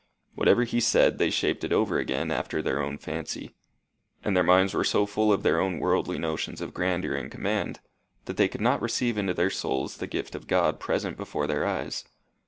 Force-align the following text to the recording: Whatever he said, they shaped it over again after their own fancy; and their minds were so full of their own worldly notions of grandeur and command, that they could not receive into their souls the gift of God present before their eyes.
Whatever 0.33 0.63
he 0.63 0.79
said, 0.79 1.19
they 1.19 1.29
shaped 1.29 1.63
it 1.63 1.71
over 1.71 1.99
again 1.99 2.31
after 2.31 2.59
their 2.63 2.81
own 2.81 2.97
fancy; 2.97 3.53
and 4.23 4.35
their 4.35 4.43
minds 4.43 4.73
were 4.73 4.83
so 4.83 5.05
full 5.05 5.31
of 5.31 5.43
their 5.43 5.61
own 5.61 5.77
worldly 5.77 6.17
notions 6.17 6.59
of 6.59 6.73
grandeur 6.73 7.13
and 7.13 7.29
command, 7.29 7.81
that 8.25 8.35
they 8.35 8.47
could 8.47 8.61
not 8.61 8.81
receive 8.81 9.15
into 9.15 9.35
their 9.35 9.51
souls 9.51 9.97
the 9.97 10.07
gift 10.07 10.33
of 10.33 10.47
God 10.47 10.79
present 10.79 11.17
before 11.17 11.45
their 11.45 11.67
eyes. 11.67 12.03